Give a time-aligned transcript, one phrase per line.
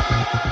[0.00, 0.47] Thank you.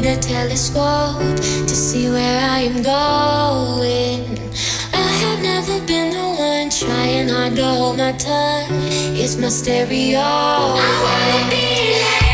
[0.00, 1.36] Need a telescope
[1.66, 4.38] to see where I am going.
[4.92, 8.68] I have never been the one trying hard to hold my tongue.
[9.16, 10.20] It's my stereo.
[10.20, 12.29] I wanna be like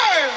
[0.00, 0.29] Yeah!